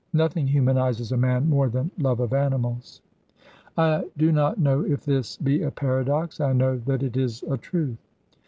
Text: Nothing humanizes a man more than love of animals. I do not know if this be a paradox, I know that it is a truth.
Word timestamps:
Nothing 0.13 0.47
humanizes 0.47 1.11
a 1.11 1.17
man 1.17 1.47
more 1.47 1.69
than 1.69 1.91
love 1.99 2.19
of 2.21 2.33
animals. 2.33 3.01
I 3.77 4.09
do 4.17 4.31
not 4.31 4.57
know 4.57 4.83
if 4.83 5.05
this 5.05 5.37
be 5.37 5.61
a 5.61 5.69
paradox, 5.69 6.39
I 6.39 6.53
know 6.53 6.79
that 6.87 7.03
it 7.03 7.15
is 7.15 7.43
a 7.43 7.55
truth. 7.55 7.99